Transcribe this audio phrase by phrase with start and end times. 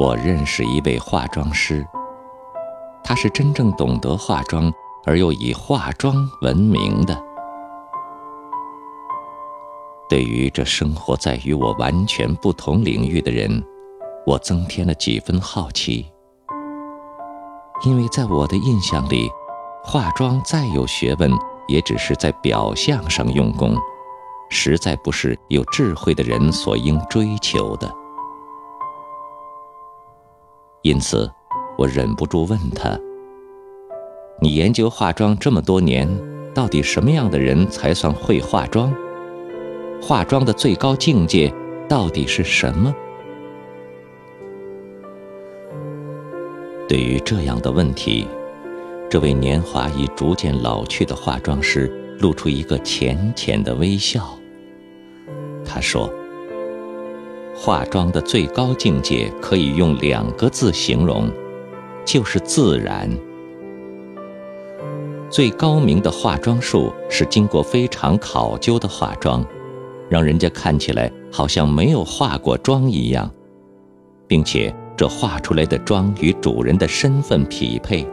[0.00, 1.84] 我认识一位化妆师，
[3.02, 4.72] 他是真正懂得化妆
[5.04, 7.20] 而又以化妆闻名的。
[10.08, 13.60] 对于这生活在与我完全不同领域的人，
[14.24, 16.06] 我增添了几分好奇，
[17.84, 19.28] 因为在我的印象里，
[19.82, 21.28] 化妆再有学问，
[21.66, 23.74] 也只是在表象上用功，
[24.48, 27.92] 实在不是有智慧的人所应追求的。
[30.82, 31.30] 因此，
[31.76, 32.98] 我忍不住问他
[34.40, 36.08] ：“你研究化妆这么多年，
[36.54, 38.92] 到底什么样的人才算会化妆？”
[40.00, 41.52] 化妆的最高境界
[41.88, 42.94] 到底是什么？
[46.88, 48.26] 对于这样的问题，
[49.10, 54.38] 这位年华已逐渐老去的化妆师露出一个浅浅的微笑。
[55.66, 56.08] 他说
[57.60, 61.28] ：“化妆的最高境界可以用两个字形容，
[62.04, 63.10] 就是自然。
[65.28, 69.44] 最高明的化妆术是经过非常考究的化妆。”
[70.08, 73.30] 让人家看起来好像没有化过妆一样，
[74.26, 78.06] 并且这化出来的妆与主人的身份匹配，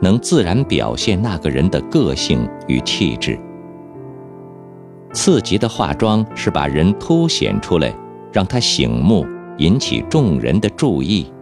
[0.00, 3.38] 能自然表现那个人的个性与气质。
[5.12, 7.92] 次级的化妆是把人凸显出来，
[8.32, 9.26] 让他醒目，
[9.58, 11.32] 引起众人的注意。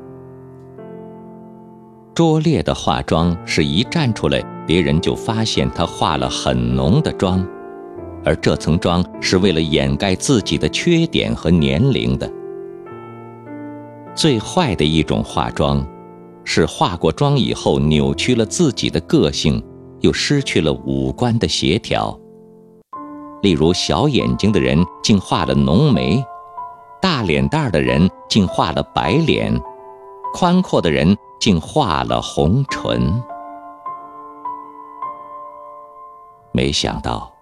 [2.15, 7.47] 拙劣的化妆是一站出来，别人就发现他化了很浓的妆。
[8.25, 12.29] 而这层妆是为了掩盖自己的缺点和年龄的。
[14.15, 15.87] 最坏的一种化妆，
[16.43, 19.63] 是化过妆以后扭曲了自己的个性，
[20.01, 22.19] 又失去了五官的协调。
[23.43, 26.25] 例如，小眼睛的人竟画了浓眉，
[27.07, 29.57] 大脸蛋儿的人竟画了白脸，
[30.35, 33.23] 宽阔的人竟画了红唇。
[36.51, 37.33] 没想到。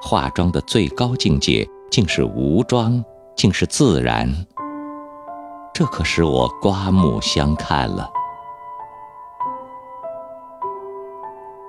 [0.00, 3.04] 化妆的最高境界竟是无妆，
[3.36, 4.28] 竟是自然。
[5.72, 8.10] 这可使我刮目相看了。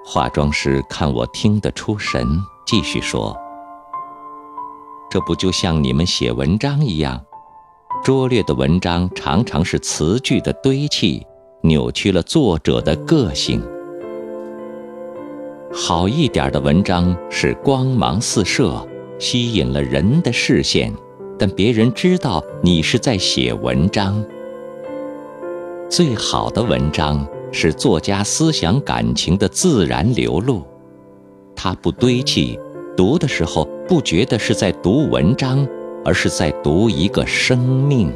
[0.04, 2.28] 化妆师看我听得出神，
[2.66, 3.38] 继续说
[5.08, 7.24] ：“这不就像你们写文章一样，
[8.04, 11.26] 拙劣的文章常常是词句的堆砌，
[11.62, 13.64] 扭曲了作者的个性。”
[15.74, 18.86] 好一点的文章是光芒四射，
[19.18, 20.94] 吸引了人的视线，
[21.40, 24.22] 但别人知道你是在写文章。
[25.90, 30.62] 最好的文章是作家思想感情的自然流露，
[31.56, 32.60] 它不堆砌，
[32.98, 35.66] 读的时候不觉得是在读文章，
[36.04, 38.12] 而是在读一个生命。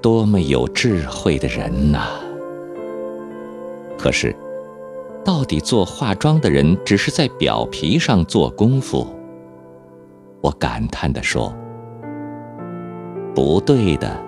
[0.00, 2.20] 多么有智慧的人呐！
[3.98, 4.34] 可是。
[5.24, 9.06] 到底做化妆的人只是在表皮上做功夫？
[10.42, 11.50] 我感叹地说
[13.34, 14.22] ：“不对的。”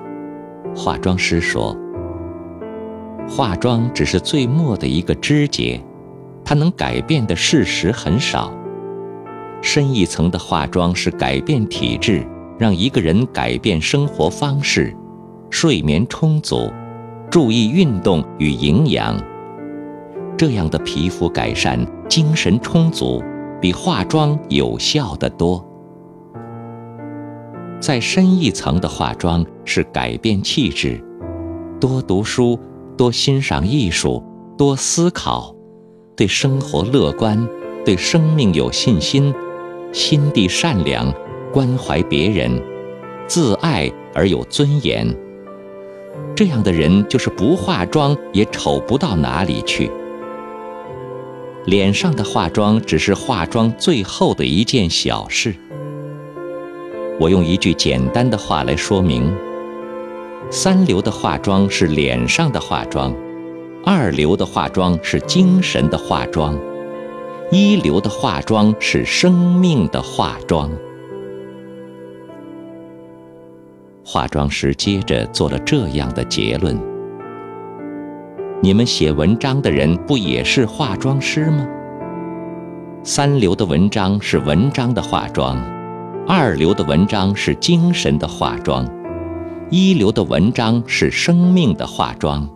[0.75, 1.77] 化妆师说
[3.28, 5.78] ：“化妆只是最末的一个枝节，
[6.43, 8.50] 它能改变的事实很少。
[9.62, 12.27] 深一层的化妆是改变体质，
[12.59, 14.97] 让一个人改变生活方式，
[15.50, 16.71] 睡眠充足，
[17.31, 19.21] 注意运动与营养。”
[20.39, 23.22] 这样的皮肤改善，精神充足，
[23.61, 25.65] 比化妆有效得多。
[27.81, 31.03] 再深一层的化妆是改变气质，
[31.81, 32.59] 多读书，
[32.97, 34.22] 多欣赏艺术，
[34.56, 35.55] 多思考，
[36.16, 37.49] 对生活乐观，
[37.84, 39.34] 对生命有信心，
[39.92, 41.12] 心地善良，
[41.52, 42.62] 关怀别人，
[43.26, 45.14] 自爱而有尊严。
[46.34, 49.91] 这样的人就是不化妆也丑不到哪里去。
[51.64, 55.54] 脸上的化妆只是化妆最后的一件小事。
[57.18, 59.34] 我用一句简单的话来说明：
[60.50, 63.15] 三流的化妆是脸上的化妆，
[63.84, 66.56] 二流的化妆是精神的化妆，
[67.53, 70.69] 一流的化妆是生命的化妆。
[74.04, 76.77] 化妆师接着做了这样的结论。
[78.60, 81.65] 你们写文章的人不也是化妆师吗？
[83.04, 85.57] 三流的文章是文章的化妆，
[86.27, 88.84] 二流的文章是精神的化妆，
[89.71, 92.49] 一流的文章是生命的化妆。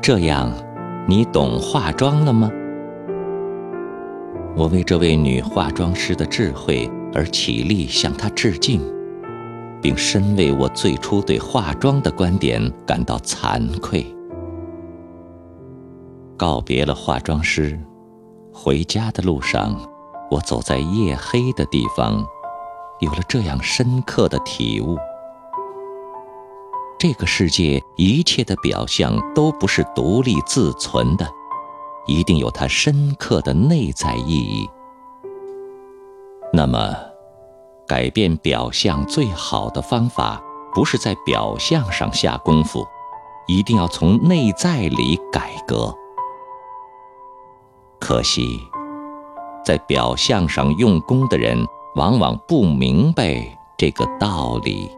[0.00, 0.52] 这样，
[1.08, 2.48] 你懂化妆了吗？
[4.58, 8.82] 我为这位女化妆师的智慧而起立向她致敬。
[9.80, 14.04] 并深为我最初对化妆的观点感到惭愧。
[16.36, 17.78] 告别了化妆师，
[18.52, 19.80] 回家的路上，
[20.32, 22.26] 我走在夜黑的地方，
[22.98, 24.98] 有了这样深刻的体悟：
[26.98, 31.30] 这个世界一切的表象都不是独立自存的，
[32.08, 34.68] 一定有它深刻的内在意义。
[36.52, 36.96] 那么，
[37.86, 40.42] 改变表象最好的方法，
[40.74, 42.84] 不是在表象上下功夫，
[43.46, 45.94] 一定要从内在里改革。
[48.00, 48.60] 可惜，
[49.64, 51.66] 在表象上用功的人，
[51.96, 54.90] 往往不明白这个道理。